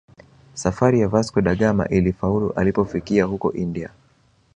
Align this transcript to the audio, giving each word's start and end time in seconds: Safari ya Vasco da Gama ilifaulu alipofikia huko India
Safari 0.55 0.99
ya 0.99 1.07
Vasco 1.07 1.41
da 1.41 1.55
Gama 1.55 1.87
ilifaulu 1.87 2.51
alipofikia 2.53 3.25
huko 3.25 3.53
India 3.53 3.89